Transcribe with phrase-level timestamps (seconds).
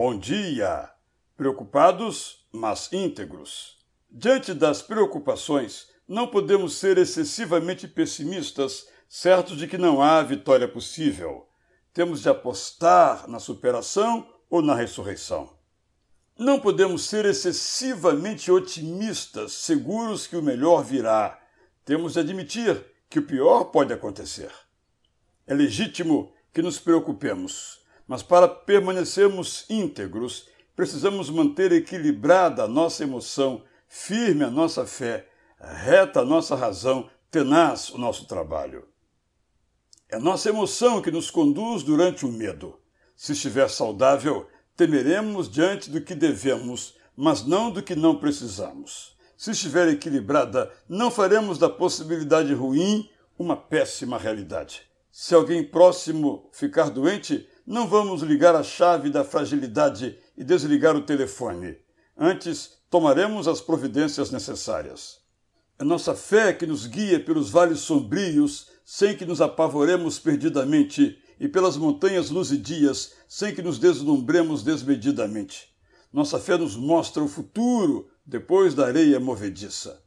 [0.00, 0.88] Bom dia!
[1.36, 3.78] Preocupados, mas íntegros.
[4.08, 11.48] Diante das preocupações, não podemos ser excessivamente pessimistas, certos de que não há vitória possível.
[11.92, 15.58] Temos de apostar na superação ou na ressurreição.
[16.38, 21.42] Não podemos ser excessivamente otimistas, seguros que o melhor virá.
[21.84, 24.52] Temos de admitir que o pior pode acontecer.
[25.44, 33.62] É legítimo que nos preocupemos, mas para permanecermos íntegros, precisamos manter equilibrada a nossa emoção,
[33.86, 35.28] firme a nossa fé,
[35.60, 38.88] reta a nossa razão, tenaz o nosso trabalho.
[40.08, 42.80] É nossa emoção que nos conduz durante o medo.
[43.14, 49.18] Se estiver saudável, temeremos diante do que devemos, mas não do que não precisamos.
[49.36, 54.82] Se estiver equilibrada, não faremos da possibilidade ruim uma péssima realidade.
[55.10, 61.02] Se alguém próximo ficar doente, não vamos ligar a chave da fragilidade e desligar o
[61.02, 61.76] telefone.
[62.16, 65.18] Antes, tomaremos as providências necessárias.
[65.78, 71.46] É nossa fé que nos guia pelos vales sombrios, sem que nos apavoremos perdidamente, e
[71.46, 75.68] pelas montanhas luzidias, sem que nos deslumbremos desmedidamente.
[76.10, 80.02] Nossa fé nos mostra o futuro depois da areia movediça.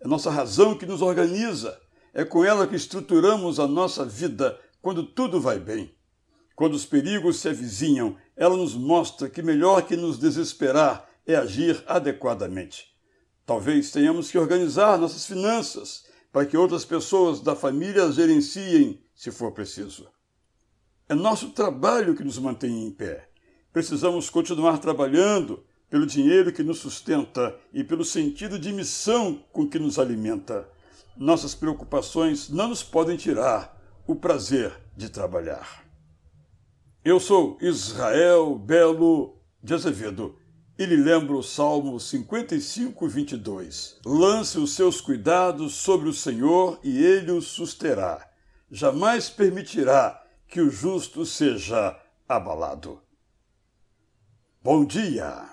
[0.00, 1.78] É nossa razão que nos organiza.
[2.14, 5.94] É com ela que estruturamos a nossa vida quando tudo vai bem.
[6.54, 11.82] Quando os perigos se avizinham, ela nos mostra que melhor que nos desesperar é agir
[11.86, 12.92] adequadamente.
[13.44, 19.30] Talvez tenhamos que organizar nossas finanças para que outras pessoas da família as gerenciem, se
[19.30, 20.08] for preciso.
[21.08, 23.28] É nosso trabalho que nos mantém em pé.
[23.72, 29.78] Precisamos continuar trabalhando pelo dinheiro que nos sustenta e pelo sentido de missão com que
[29.78, 30.66] nos alimenta.
[31.16, 35.84] Nossas preocupações não nos podem tirar o prazer de trabalhar.
[37.04, 40.38] Eu sou Israel Belo de Azevedo
[40.78, 43.98] e lhe lembro o Salmo 55, 22.
[44.06, 48.24] Lance os seus cuidados sobre o Senhor e ele o susterá.
[48.70, 53.02] Jamais permitirá que o justo seja abalado.
[54.62, 55.52] Bom dia!